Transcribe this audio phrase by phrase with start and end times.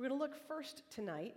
[0.00, 1.36] We're going to look first tonight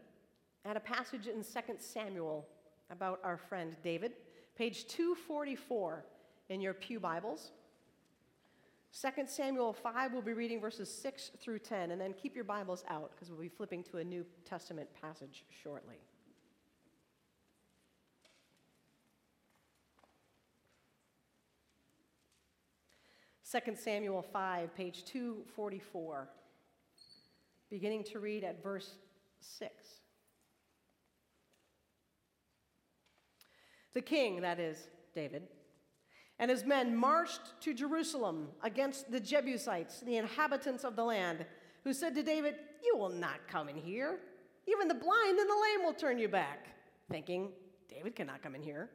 [0.64, 1.44] at a passage in 2
[1.80, 2.48] Samuel
[2.90, 4.14] about our friend David,
[4.58, 6.06] page 244
[6.48, 7.52] in your Pew Bibles.
[8.98, 12.86] 2 Samuel 5, we'll be reading verses 6 through 10, and then keep your Bibles
[12.88, 15.98] out because we'll be flipping to a New Testament passage shortly.
[23.52, 26.30] 2 Samuel 5, page 244,
[27.74, 28.98] beginning to read at verse
[29.40, 29.72] 6.
[33.96, 34.78] The king, that is,
[35.16, 35.48] David,
[36.38, 41.48] and his men marched to Jerusalem against the Jebusites, the inhabitants of the land,
[41.84, 44.20] who said to David, You will not come in here.
[44.68, 46.68] Even the blind and the lame will turn you back,
[47.10, 47.54] thinking,
[47.90, 48.92] David cannot come in here.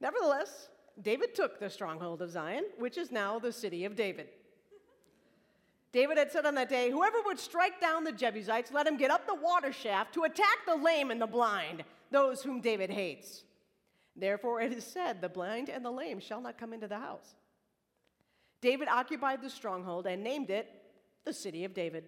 [0.00, 0.70] Nevertheless,
[1.02, 4.28] David took the stronghold of Zion, which is now the city of David.
[5.92, 9.10] David had said on that day, Whoever would strike down the Jebusites, let him get
[9.10, 13.44] up the water shaft to attack the lame and the blind, those whom David hates.
[14.14, 17.34] Therefore it is said, The blind and the lame shall not come into the house.
[18.60, 20.68] David occupied the stronghold and named it
[21.24, 22.04] the city of David.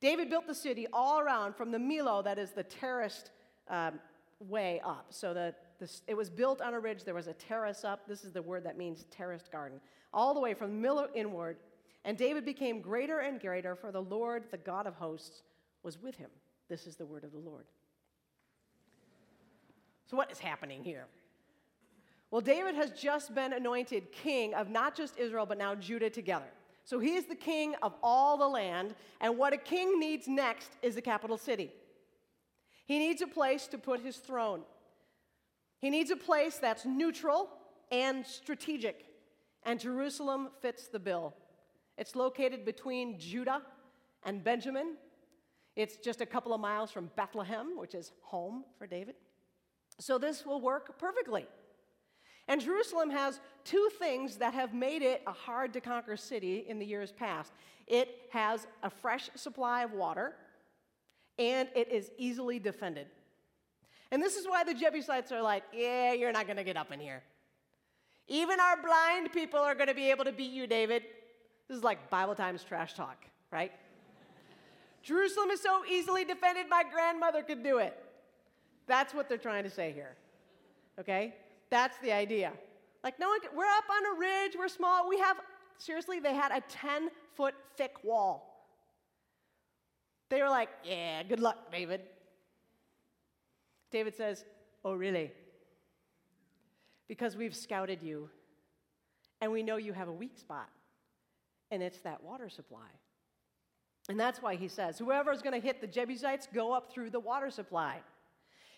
[0.00, 3.30] David built the city all around from the Millo, that is the terraced
[3.68, 3.98] um,
[4.40, 5.06] way up.
[5.10, 7.04] So the this, it was built on a ridge.
[7.04, 8.06] There was a terrace up.
[8.08, 9.80] This is the word that means terraced garden.
[10.12, 11.56] All the way from Millo inward.
[12.04, 15.42] And David became greater and greater, for the Lord, the God of hosts,
[15.82, 16.30] was with him.
[16.68, 17.64] This is the word of the Lord.
[20.06, 21.06] So, what is happening here?
[22.30, 26.48] Well, David has just been anointed king of not just Israel, but now Judah together.
[26.84, 30.70] So he is the king of all the land, and what a king needs next
[30.80, 31.70] is a capital city.
[32.86, 34.62] He needs a place to put his throne.
[35.80, 37.50] He needs a place that's neutral
[37.92, 39.04] and strategic,
[39.64, 41.34] and Jerusalem fits the bill.
[41.98, 43.62] It's located between Judah
[44.24, 44.94] and Benjamin.
[45.76, 49.16] It's just a couple of miles from Bethlehem, which is home for David.
[49.98, 51.46] So this will work perfectly.
[52.46, 56.78] And Jerusalem has two things that have made it a hard to conquer city in
[56.78, 57.52] the years past
[57.88, 60.34] it has a fresh supply of water,
[61.38, 63.06] and it is easily defended.
[64.12, 66.92] And this is why the Jebusites are like, yeah, you're not going to get up
[66.92, 67.22] in here.
[68.26, 71.02] Even our blind people are going to be able to beat you, David.
[71.68, 73.72] This is like Bible Times trash talk, right?
[75.02, 77.96] Jerusalem is so easily defended, my grandmother could do it.
[78.86, 80.16] That's what they're trying to say here.
[80.98, 81.34] Okay?
[81.70, 82.52] That's the idea.
[83.04, 85.08] Like, no one, can, we're up on a ridge, we're small.
[85.08, 85.36] We have,
[85.76, 88.66] seriously, they had a 10 foot thick wall.
[90.30, 92.00] They were like, yeah, good luck, David.
[93.90, 94.44] David says,
[94.84, 95.32] Oh, really?
[97.08, 98.28] Because we've scouted you
[99.40, 100.68] and we know you have a weak spot,
[101.70, 102.88] and it's that water supply.
[104.08, 107.10] And that's why he says, Whoever is going to hit the Jebusites, go up through
[107.10, 107.98] the water supply.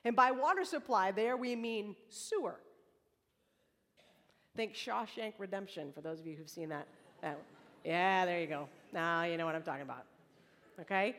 [0.04, 2.56] And by water supply, there we mean sewer.
[4.56, 6.86] Think Shawshank Redemption, for those of you who've seen that.
[7.22, 7.38] that
[7.84, 8.68] yeah, there you go.
[8.92, 10.04] Now you know what I'm talking about.
[10.80, 11.16] Okay?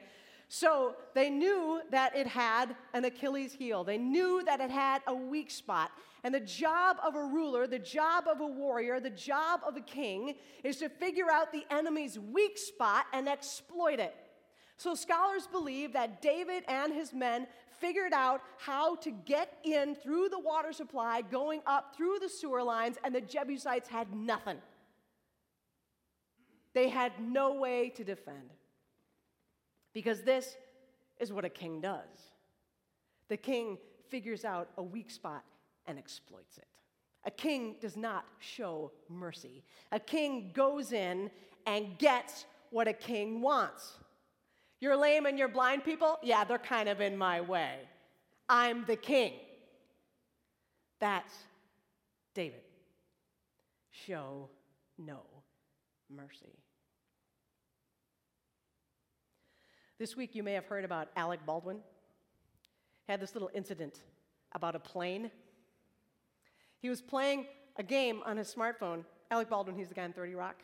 [0.54, 3.86] So they knew that it had an Achilles heel.
[3.86, 5.92] They knew that it had a weak spot.
[6.26, 9.80] And the job of a ruler, the job of a warrior, the job of a
[9.80, 10.36] king
[10.66, 14.14] is to figure out the enemy's weak spot and exploit it.
[14.76, 17.48] So scholars believe that David and his men
[17.80, 22.62] figured out how to get in through the water supply, going up through the sewer
[22.62, 24.58] lines, and the Jebusites had nothing.
[26.74, 28.52] They had no way to defend.
[29.94, 30.56] Because this
[31.20, 32.32] is what a king does
[33.32, 33.78] the king
[34.10, 35.46] figures out a weak spot
[35.88, 36.68] and exploits it.
[37.24, 39.64] A king does not show mercy.
[39.94, 41.32] A king goes in
[41.66, 43.94] and gets what a king wants.
[44.82, 46.18] You're lame and you're blind people?
[46.22, 47.76] Yeah, they're kind of in my way.
[48.50, 49.32] I'm the king.
[51.00, 51.34] That's
[52.34, 52.64] David.
[53.92, 54.50] Show
[54.98, 55.22] no
[56.10, 56.61] mercy.
[60.02, 61.78] This week, you may have heard about Alec Baldwin.
[63.08, 64.00] Had this little incident
[64.52, 65.30] about a plane.
[66.80, 67.46] He was playing
[67.78, 69.06] a game on his smartphone.
[69.30, 70.56] Alec Baldwin, he's the guy in 30 Rock,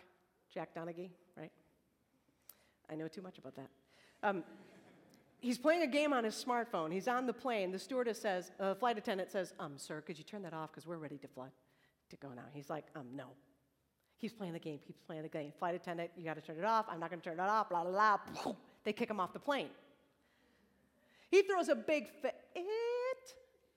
[0.51, 1.51] Jack Donaghy, right?
[2.89, 3.69] I know too much about that.
[4.24, 4.44] Um,
[5.40, 6.92] he's playing a game on his smartphone.
[6.92, 7.72] He's on the plane.
[7.72, 10.88] The stewardess says, uh, flight attendant says, um, sir, could you turn that off because
[10.88, 11.50] we're ready to fly,
[12.10, 12.45] to go now.
[12.54, 13.28] He's like, um, no.
[14.19, 15.54] Keeps playing the game, keeps playing the game.
[15.60, 16.88] Flight attendant, you got to turn it off.
[16.90, 18.56] I'm not going to turn it off, blah, blah, blah.
[18.88, 19.68] They kick him off the plane.
[21.30, 22.36] He throws a big fit.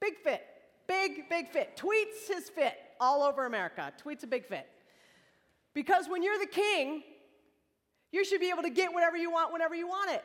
[0.01, 0.47] Big fit.
[0.87, 1.77] Big, big fit.
[1.77, 3.93] Tweets his fit all over America.
[4.01, 4.69] Tweets a big fit.
[5.75, 7.03] Because when you're the king,
[8.12, 10.25] You should be able to get whatever you want whenever you want it.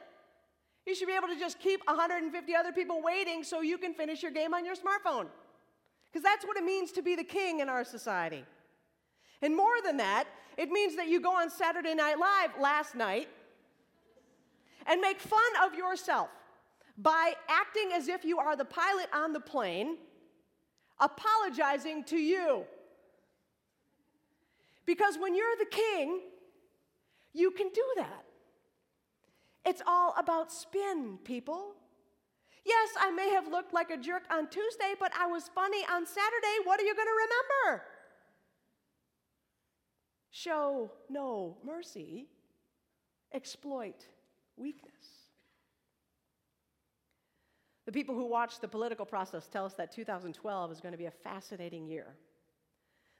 [0.85, 4.21] You should be able to just keep 150 other people waiting so you can finish
[4.21, 5.27] your game on your smartphone.
[6.11, 8.45] Because that's what it means to be the king in our society.
[9.41, 10.25] And more than that,
[10.57, 13.27] it means that you go on Saturday Night Live last night
[14.85, 16.29] and make fun of yourself
[16.97, 19.97] by acting as if you are the pilot on the plane,
[20.99, 22.63] apologizing to you.
[24.85, 26.21] Because when you're the king,
[27.33, 28.23] you can do that.
[29.65, 31.73] It's all about spin, people.
[32.63, 36.05] Yes, I may have looked like a jerk on Tuesday, but I was funny on
[36.05, 36.55] Saturday.
[36.63, 37.83] What are you going to remember?
[40.31, 42.27] Show no mercy,
[43.33, 44.05] exploit
[44.57, 44.93] weakness.
[47.85, 51.05] The people who watch the political process tell us that 2012 is going to be
[51.05, 52.15] a fascinating year.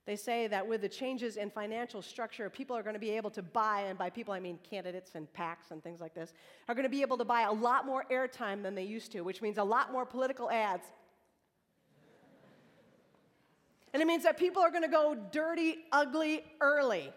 [0.06, 3.32] They say that with the changes in financial structure, people are going to be able
[3.32, 6.34] to buy, and by people I mean candidates and PACs and things like this,
[6.70, 9.22] are going to be able to buy a lot more airtime than they used to,
[9.22, 10.86] which means a lot more political ads.
[13.94, 17.12] and it means that people are going to go dirty, ugly early.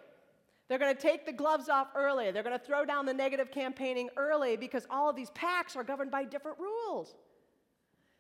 [0.69, 2.31] They're going to take the gloves off early.
[2.31, 5.85] They're going to throw down the negative campaigning early because all of these PACs are
[5.85, 7.15] governed by different rules.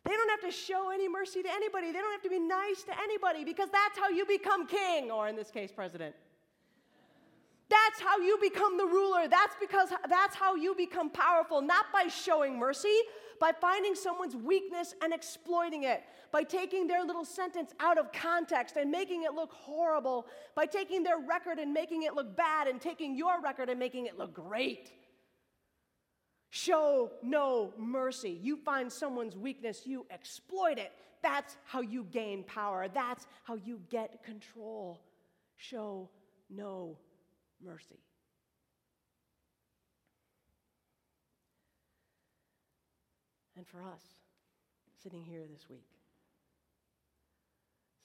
[0.05, 1.93] They don't have to show any mercy to anybody.
[1.93, 5.29] They don't have to be nice to anybody because that's how you become king, or
[5.29, 6.15] in this case, president.
[7.70, 9.29] That's how you become the ruler.
[9.29, 13.03] That's because that's how you become powerful, not by showing mercy,
[13.41, 18.76] by finding someone's weakness and exploiting it, by taking their little sentence out of context
[18.76, 22.81] and making it look horrible, by taking their record and making it look bad, and
[22.81, 24.91] taking your record and making it look great.
[26.50, 28.38] Show no mercy.
[28.43, 30.93] You find someone's weakness, you exploit it.
[31.23, 32.88] That's how you gain power.
[32.88, 35.03] That's how you get control.
[35.56, 36.09] Show
[36.49, 36.97] no
[37.65, 38.01] mercy.
[43.57, 44.03] And for us,
[45.03, 45.89] sitting here this week,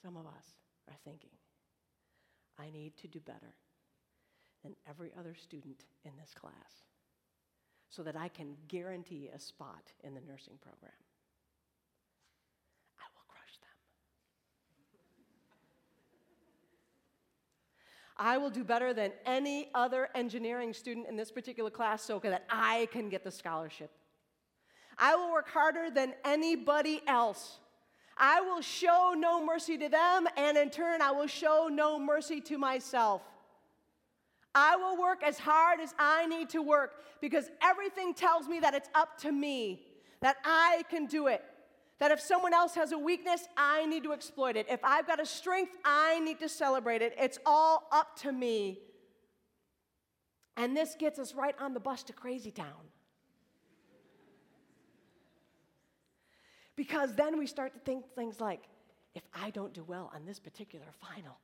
[0.02, 0.58] some of us
[0.88, 1.30] are thinking,
[2.58, 3.54] I need to do better
[4.62, 6.84] than every other student in this class
[7.88, 10.98] so that I can guarantee a spot in the nursing program.
[12.98, 13.78] I will crush them.
[18.16, 22.44] I will do better than any other engineering student in this particular class so that
[22.48, 23.90] I can get the scholarship.
[24.96, 27.58] I will work harder than anybody else.
[28.16, 32.40] I will show no mercy to them, and in turn, I will show no mercy
[32.42, 33.22] to myself.
[34.54, 38.74] I will work as hard as I need to work because everything tells me that
[38.74, 39.82] it's up to me,
[40.20, 41.44] that I can do it.
[42.04, 44.66] That if someone else has a weakness, I need to exploit it.
[44.68, 47.14] If I've got a strength, I need to celebrate it.
[47.18, 48.80] It's all up to me.
[50.58, 52.90] And this gets us right on the bus to Crazy Town.
[56.76, 58.64] Because then we start to think things like
[59.14, 61.38] if I don't do well on this particular final,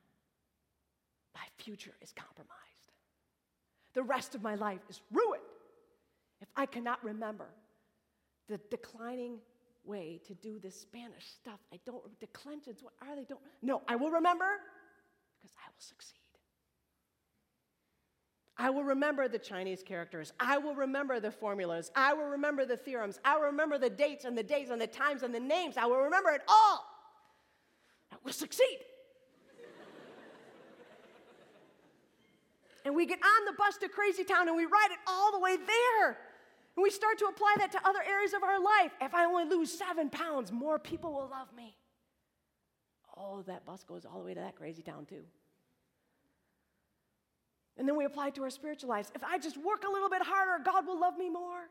[1.35, 2.53] my future is compromised.
[3.95, 5.41] The rest of my life is ruined
[6.43, 7.47] if I cannot remember
[8.47, 9.39] the declining
[9.85, 11.61] way to do this Spanish stuff.
[11.73, 13.25] I don't, declensions, what are they?
[13.25, 14.47] Don't, no, I will remember
[15.41, 16.21] because I will succeed.
[18.61, 20.35] I will remember the Chinese characters.
[20.39, 21.91] I will remember the formulas.
[21.97, 23.19] I will remember the theorems.
[23.25, 25.79] I will remember the dates and the days and the times and the names.
[25.79, 26.85] I will remember it all.
[28.13, 28.81] I will succeed.
[32.85, 35.39] and we get on the bus to Crazy Town and we ride it all the
[35.39, 36.19] way there.
[36.77, 38.93] And we start to apply that to other areas of our life.
[39.01, 41.75] If I only lose seven pounds, more people will love me.
[43.17, 45.25] Oh, that bus goes all the way to that crazy town, too.
[47.77, 49.11] And then we apply it to our spiritual lives.
[49.15, 51.69] If I just work a little bit harder, God will love me more.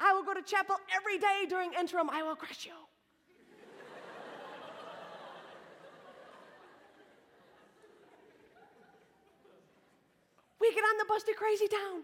[0.00, 2.10] I will go to chapel every day during interim.
[2.10, 2.72] I will crush you.
[10.60, 12.02] we get on the bus to crazy town.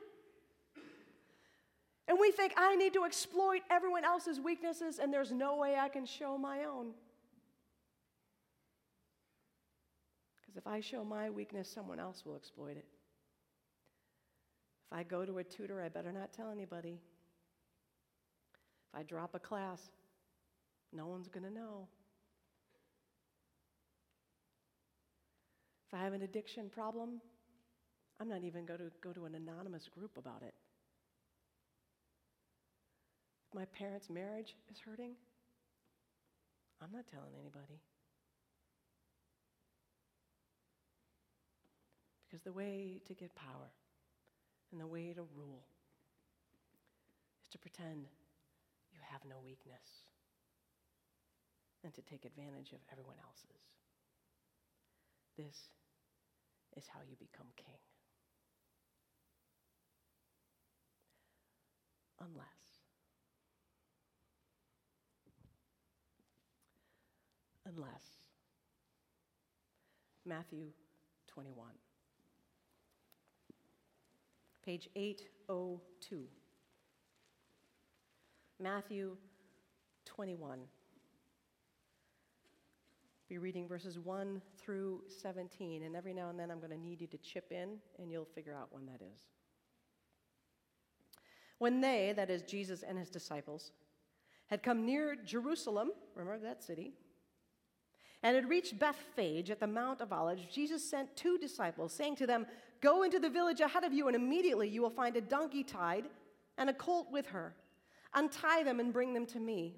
[2.07, 5.89] And we think I need to exploit everyone else's weaknesses, and there's no way I
[5.89, 6.93] can show my own.
[10.37, 12.85] Because if I show my weakness, someone else will exploit it.
[14.91, 17.01] If I go to a tutor, I better not tell anybody.
[18.93, 19.81] If I drop a class,
[20.93, 21.89] no one's going to know.
[25.89, 27.21] If I have an addiction problem,
[28.21, 30.55] I'm not even going to go to an anonymous group about it.
[33.55, 35.13] My parents' marriage is hurting,
[36.83, 37.79] I'm not telling anybody.
[42.27, 43.71] Because the way to get power
[44.73, 45.63] and the way to rule
[47.45, 48.07] is to pretend
[48.93, 50.03] you have no weakness
[51.85, 53.71] and to take advantage of everyone else's.
[55.39, 55.71] This
[56.77, 57.79] is how you become king.
[62.21, 62.74] Unless
[67.77, 68.25] unless
[70.27, 70.67] Matthew
[71.29, 71.67] 21.
[74.65, 76.25] Page 802.
[78.61, 79.17] Matthew
[80.07, 80.61] 21.
[83.29, 87.01] Be reading verses 1 through 17, and every now and then I'm going to need
[87.01, 89.21] you to chip in, and you'll figure out when that is.
[91.59, 93.73] When they, that is Jesus and his disciples,
[94.47, 96.93] had come near Jerusalem, remember that city,
[98.25, 102.27] and had reached Bethphage at the Mount of Olives, Jesus sent two disciples, saying to
[102.27, 102.47] them,
[102.81, 106.07] Go into the village ahead of you, and immediately you will find a donkey tied
[106.57, 107.55] and a colt with her.
[108.15, 109.75] Untie them and bring them to me.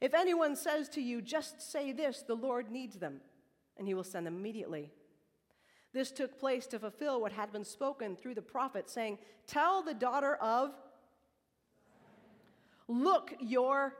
[0.00, 3.20] If anyone says to you, Just say this, the Lord needs them,
[3.76, 4.90] and he will send them immediately.
[5.92, 9.94] This took place to fulfill what had been spoken through the prophet, saying, Tell the
[9.94, 10.70] daughter of
[12.88, 13.94] Look, your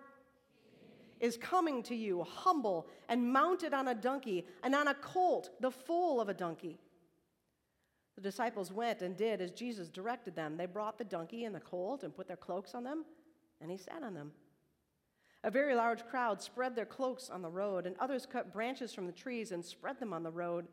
[1.20, 5.70] is coming to you, humble and mounted on a donkey, and on a colt, the
[5.70, 6.78] foal of a donkey.
[8.16, 10.56] The disciples went and did as Jesus directed them.
[10.56, 13.04] They brought the donkey and the colt and put their cloaks on them,
[13.60, 14.32] and he sat on them.
[15.44, 19.06] A very large crowd spread their cloaks on the road, and others cut branches from
[19.06, 20.66] the trees and spread them on the road.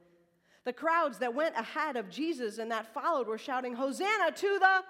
[0.63, 4.83] The crowds that went ahead of Jesus and that followed were shouting, Hosanna to the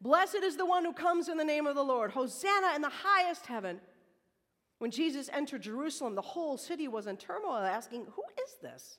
[0.00, 2.12] Blessed is the one who comes in the name of the Lord.
[2.12, 3.80] Hosanna in the highest heaven.
[4.78, 8.98] When Jesus entered Jerusalem, the whole city was in turmoil, asking, Who is this?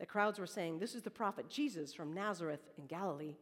[0.00, 3.36] The crowds were saying, This is the prophet Jesus from Nazareth in Galilee.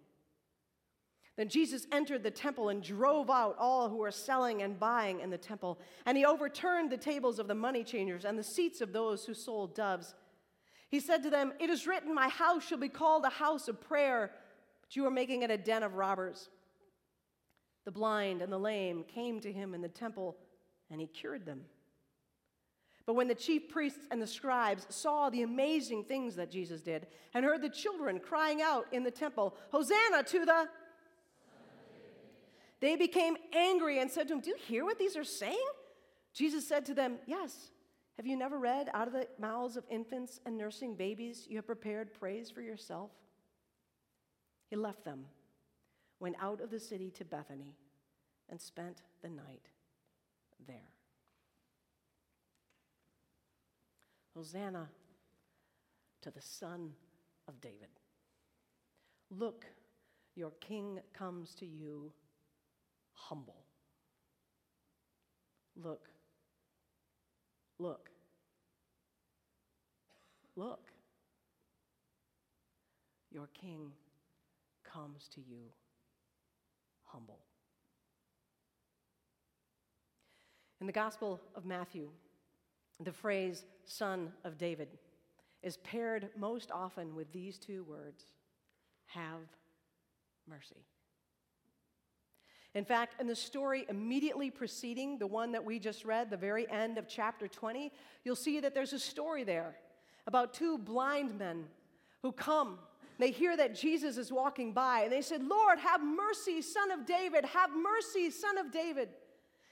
[1.39, 5.31] Then Jesus entered the temple and drove out all who were selling and buying in
[5.31, 5.79] the temple.
[6.05, 9.33] And he overturned the tables of the money changers and the seats of those who
[9.33, 10.15] sold doves.
[10.91, 13.81] He said to them, It is written, My house shall be called a house of
[13.81, 14.33] prayer
[14.91, 16.49] but you are making it a den of robbers.
[17.85, 20.37] The blind and the lame came to him in the temple,
[20.91, 21.61] and he cured them.
[23.07, 27.07] But when the chief priests and the scribes saw the amazing things that Jesus did
[27.35, 30.69] and heard the children crying out in the temple, Hosanna to the
[32.81, 35.69] they became angry and said to him, Do you hear what these are saying?
[36.35, 37.71] Jesus said to them, Yes.
[38.17, 41.67] Have you never read, Out of the mouths of infants and nursing babies, you have
[41.67, 43.11] prepared praise for yourself?
[44.71, 45.25] He left them,
[46.21, 47.75] went out of the city to Bethany,
[48.49, 49.69] and spent the night
[50.67, 50.77] there.
[54.37, 54.89] Hosanna
[56.23, 56.93] to the Son
[57.49, 57.89] of David.
[59.31, 59.67] Look,
[60.37, 62.13] your king comes to you
[63.13, 63.65] humble.
[65.77, 66.09] Look,
[67.81, 68.09] look,
[70.55, 70.93] look.
[73.33, 73.93] Your king
[74.93, 75.63] comes to you
[77.05, 77.41] humble.
[80.81, 82.09] In the Gospel of Matthew,
[83.01, 84.89] the phrase son of David
[85.63, 88.25] is paired most often with these two words
[89.07, 89.41] have
[90.49, 90.87] mercy.
[92.75, 96.71] In fact, in the story immediately preceding the one that we just read, the very
[96.71, 97.93] end of chapter 20,
[98.25, 99.77] you'll see that there's a story there
[100.27, 101.65] about two blind men
[102.23, 102.79] who come
[103.23, 107.07] they hear that Jesus is walking by, and they said, Lord, have mercy, son of
[107.07, 109.09] David, have mercy, son of David.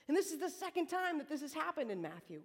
[0.09, 2.41] And this is the second time that this has happened in Matthew.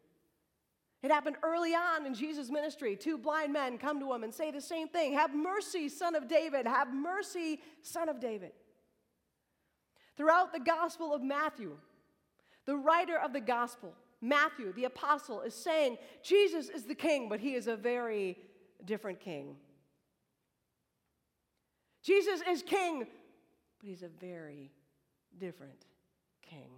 [1.01, 2.95] It happened early on in Jesus' ministry.
[2.95, 6.27] Two blind men come to him and say the same thing Have mercy, son of
[6.27, 8.51] David, have mercy, son of David.
[10.15, 11.75] Throughout the Gospel of Matthew,
[12.65, 17.41] the writer of the Gospel, Matthew, the apostle, is saying Jesus is the king, but
[17.41, 18.38] he is a very
[18.86, 19.57] different king.
[22.03, 23.00] Jesus is king,
[23.79, 24.72] but he's a very
[25.39, 25.86] different
[26.41, 26.69] king.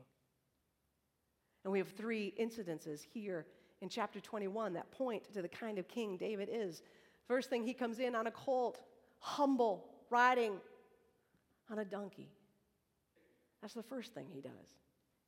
[1.64, 3.48] And we have three incidences here
[3.82, 6.84] in chapter 21 that point to the kind of king David is.
[7.28, 8.80] First thing, he comes in on a colt,
[9.20, 10.54] humble, riding
[11.72, 12.30] on a donkey.
[13.62, 14.52] That's the first thing he does.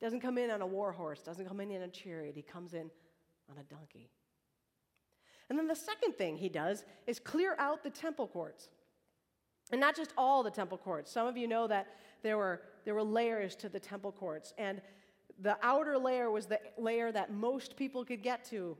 [0.00, 2.72] Doesn't come in on a war horse, doesn't come in in a chariot, he comes
[2.72, 2.88] in
[3.50, 4.10] on a donkey.
[5.50, 8.68] And then the second thing he does is clear out the temple courts.
[9.70, 11.10] And not just all the temple courts.
[11.10, 11.88] Some of you know that
[12.22, 14.54] there were, there were layers to the temple courts.
[14.56, 14.80] And
[15.40, 18.76] the outer layer was the layer that most people could get to.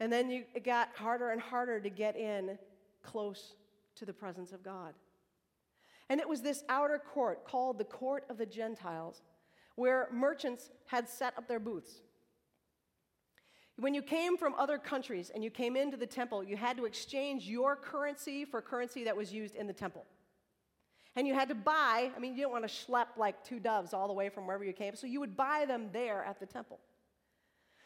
[0.00, 2.58] And then you, it got harder and harder to get in
[3.02, 3.54] close
[3.96, 4.94] to the presence of God.
[6.08, 9.22] And it was this outer court called the Court of the Gentiles,
[9.74, 12.02] where merchants had set up their booths.
[13.78, 16.84] When you came from other countries and you came into the temple, you had to
[16.84, 20.04] exchange your currency for currency that was used in the temple.
[21.14, 23.94] And you had to buy, I mean, you didn't want to schlep like two doves
[23.94, 26.46] all the way from wherever you came, so you would buy them there at the
[26.46, 26.80] temple.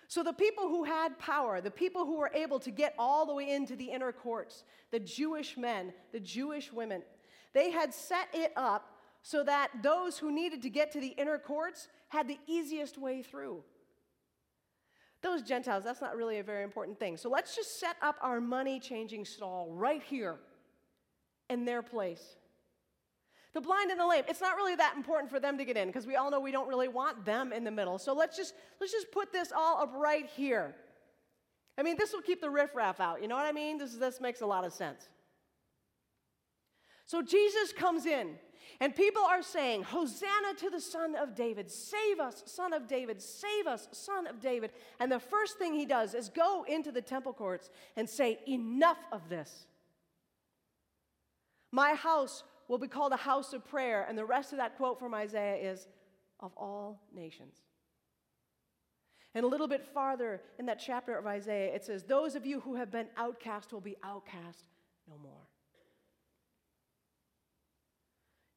[0.09, 3.35] So the people who had power, the people who were able to get all the
[3.35, 7.03] way into the inner courts, the Jewish men, the Jewish women,
[7.53, 11.39] they had set it up so that those who needed to get to the inner
[11.39, 13.63] courts had the easiest way through.
[15.23, 17.17] Those Gentiles, that's not really a very important thing.
[17.17, 20.37] So let's just set up our money changing stall right here
[21.49, 22.37] in their place.
[23.55, 25.89] The blind and the lame, it's not really that important for them to get in
[25.89, 27.99] because we all know we don't really want them in the middle.
[27.99, 30.75] So let's just let's just put this all up right here.
[31.79, 33.23] I mean, this will keep the riffraff out.
[33.23, 33.79] You know what I mean?
[33.79, 35.09] This, this makes a lot of sense.
[37.07, 38.37] So Jesus comes in
[38.81, 41.71] and people are saying, Hosanna to the Son of David.
[41.71, 43.21] Save us, Son of David.
[43.21, 44.71] Save us, Son of David.
[45.01, 48.99] And the first thing he does is go into the temple courts and say, Enough
[49.11, 49.67] of this.
[51.71, 54.05] My house will be called a house of prayer.
[54.09, 55.87] And the rest of that quote from Isaiah is,
[56.41, 57.57] Of all nations.
[59.35, 62.61] And a little bit farther in that chapter of Isaiah, it says, Those of you
[62.61, 64.65] who have been outcast will be outcast
[65.09, 65.49] no more.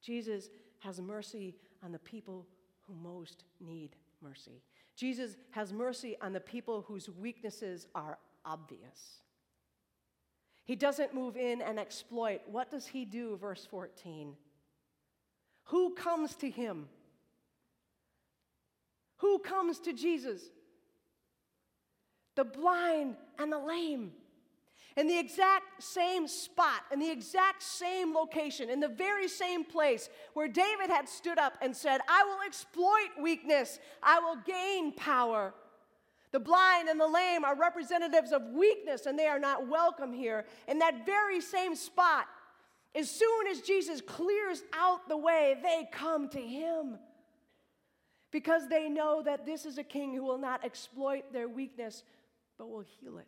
[0.05, 2.45] Jesus has mercy on the people
[2.81, 4.61] who most need mercy.
[4.95, 9.23] Jesus has mercy on the people whose weaknesses are obvious.
[10.63, 12.41] He doesn't move in and exploit.
[12.47, 13.37] What does he do?
[13.37, 14.35] Verse 14.
[15.65, 16.87] Who comes to him?
[19.17, 20.41] Who comes to Jesus?
[22.35, 24.11] The blind and the lame
[24.97, 30.09] in the exact same spot, in the exact same location, in the very same place
[30.33, 35.53] where David had stood up and said, I will exploit weakness, I will gain power.
[36.31, 40.45] The blind and the lame are representatives of weakness, and they are not welcome here.
[40.67, 42.27] In that very same spot,
[42.93, 46.97] as soon as Jesus clears out the way, they come to him
[48.31, 52.03] because they know that this is a king who will not exploit their weakness,
[52.57, 53.27] but will heal it.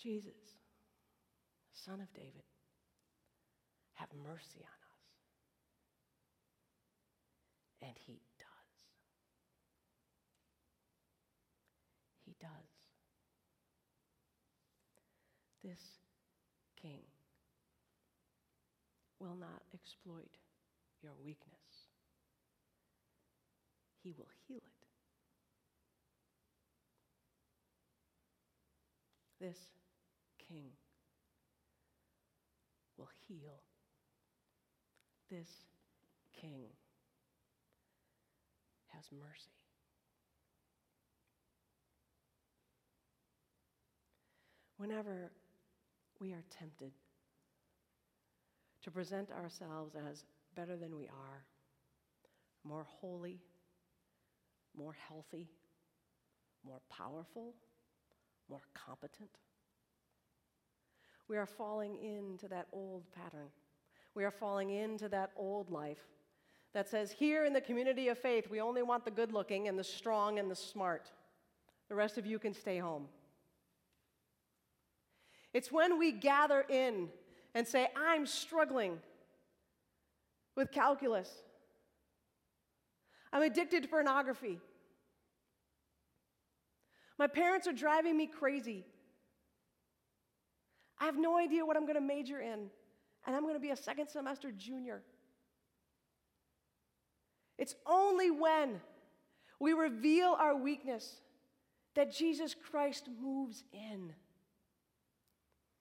[0.00, 0.32] Jesus,
[1.72, 2.44] Son of David,
[3.94, 5.08] have mercy on us.
[7.82, 8.48] And he does.
[12.24, 12.50] He does.
[15.64, 15.80] This
[16.80, 17.02] king
[19.18, 20.38] will not exploit
[21.02, 21.88] your weakness,
[24.02, 24.86] he will heal it.
[29.40, 29.58] This
[30.48, 30.70] King
[32.96, 33.60] will heal.
[35.30, 35.48] This
[36.40, 36.64] King
[38.88, 39.50] has mercy.
[44.78, 45.30] Whenever
[46.20, 46.92] we are tempted
[48.82, 51.44] to present ourselves as better than we are,
[52.64, 53.40] more holy,
[54.76, 55.48] more healthy,
[56.64, 57.54] more powerful,
[58.48, 59.30] more competent,
[61.28, 63.48] we are falling into that old pattern.
[64.14, 66.00] We are falling into that old life
[66.74, 69.78] that says, here in the community of faith, we only want the good looking and
[69.78, 71.10] the strong and the smart.
[71.88, 73.06] The rest of you can stay home.
[75.54, 77.08] It's when we gather in
[77.54, 78.98] and say, I'm struggling
[80.56, 81.30] with calculus.
[83.32, 84.60] I'm addicted to pornography.
[87.18, 88.84] My parents are driving me crazy.
[91.00, 92.70] I have no idea what I'm going to major in,
[93.26, 95.02] and I'm going to be a second semester junior.
[97.56, 98.80] It's only when
[99.60, 101.20] we reveal our weakness
[101.94, 104.12] that Jesus Christ moves in.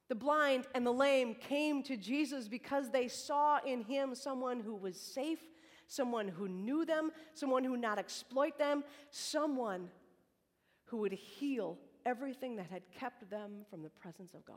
[0.09, 4.75] The blind and the lame came to Jesus because they saw in him someone who
[4.75, 5.39] was safe,
[5.87, 9.89] someone who knew them, someone who would not exploit them, someone
[10.85, 14.55] who would heal everything that had kept them from the presence of God.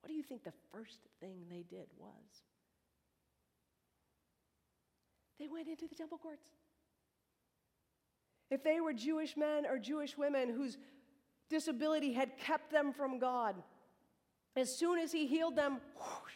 [0.00, 2.44] What do you think the first thing they did was?
[5.38, 6.46] They went into the temple courts.
[8.50, 10.76] If they were Jewish men or Jewish women whose
[11.48, 13.54] disability had kept them from God,
[14.56, 16.32] as soon as He healed them, whoosh,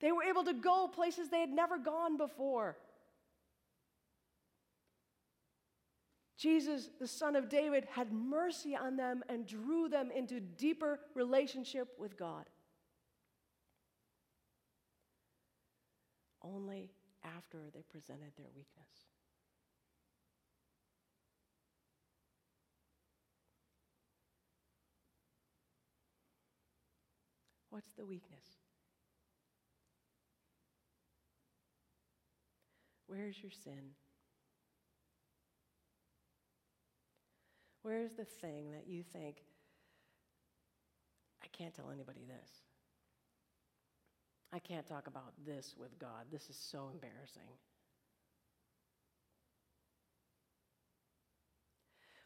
[0.00, 2.76] they were able to go places they had never gone before.
[6.38, 11.88] Jesus, the Son of David, had mercy on them and drew them into deeper relationship
[11.98, 12.44] with God.
[16.54, 16.90] Only
[17.24, 19.06] after they presented their weakness.
[27.70, 28.46] What's the weakness?
[33.06, 33.94] Where's your sin?
[37.82, 39.36] Where's the thing that you think,
[41.42, 42.50] I can't tell anybody this?
[44.56, 46.24] I can't talk about this with God.
[46.32, 47.42] This is so embarrassing.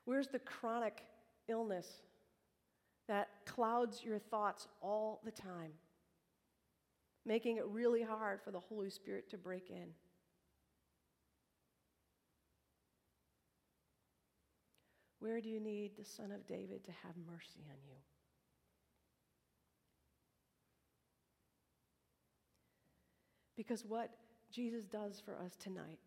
[0.05, 1.03] Where's the chronic
[1.49, 1.89] illness
[3.09, 5.73] that clouds your thoughts all the time,
[7.27, 9.89] making it really hard for the Holy Spirit to break in?
[15.19, 17.97] Where do you need the Son of David to have mercy on you?
[23.61, 24.09] Because what
[24.51, 25.99] Jesus does for us tonight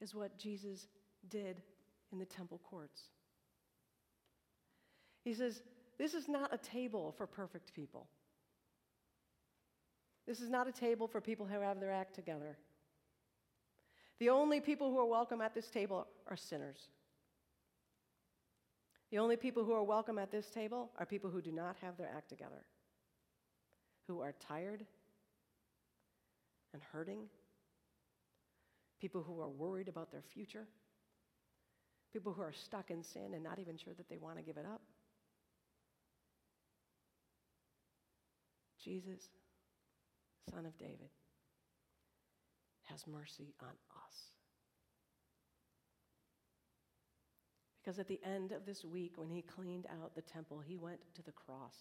[0.00, 0.88] is what Jesus
[1.28, 1.62] did
[2.10, 3.00] in the temple courts.
[5.22, 5.62] He says,
[5.96, 8.08] This is not a table for perfect people.
[10.26, 12.58] This is not a table for people who have their act together.
[14.18, 16.88] The only people who are welcome at this table are sinners.
[19.12, 21.96] The only people who are welcome at this table are people who do not have
[21.96, 22.64] their act together,
[24.08, 24.84] who are tired
[26.72, 27.28] and hurting,
[29.00, 30.66] people who are worried about their future,
[32.12, 34.56] people who are stuck in sin and not even sure that they want to give
[34.56, 34.82] it up.
[38.82, 39.28] Jesus,
[40.50, 41.10] Son of David,
[42.84, 44.14] has mercy on us.
[47.80, 51.00] Because at the end of this week, when he cleaned out the temple, he went
[51.14, 51.74] to the cross.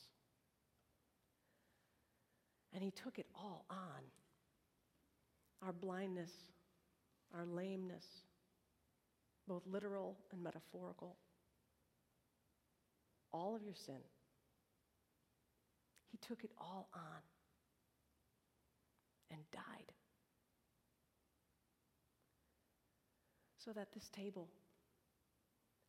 [2.73, 4.03] And he took it all on
[5.65, 6.31] our blindness,
[7.33, 8.05] our lameness,
[9.47, 11.15] both literal and metaphorical,
[13.33, 14.01] all of your sin.
[16.11, 17.21] He took it all on
[19.31, 19.91] and died.
[23.57, 24.47] So that this table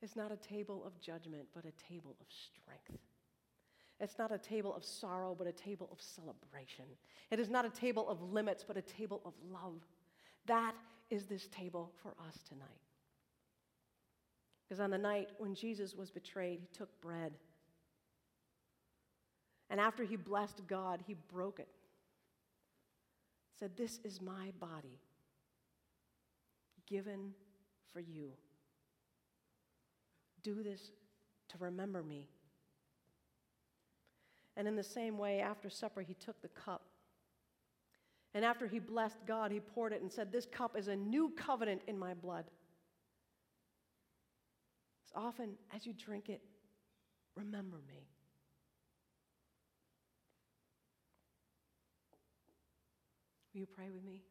[0.02, 3.02] is not a table of judgment, but a table of strength.
[4.00, 6.84] It's not a table of sorrow, but a table of celebration.
[7.30, 9.82] It is not a table of limits, but a table of love.
[10.46, 10.74] That
[11.10, 12.68] is this table for us tonight.
[14.68, 17.32] Because on the night when Jesus was betrayed, he took bread.
[19.70, 21.68] And after he blessed God, he broke it.
[23.58, 25.00] Said, This is my body
[26.86, 27.32] given
[27.92, 28.30] for you.
[30.42, 30.92] Do this
[31.48, 32.28] to remember me.
[34.58, 36.82] And in the same way, after supper, he took the cup.
[38.34, 41.32] And after he blessed God, he poured it and said, This cup is a new
[41.36, 42.44] covenant in my blood.
[45.06, 46.42] As often as you drink it,
[47.36, 48.08] remember me.
[53.54, 54.22] Will you pray with me?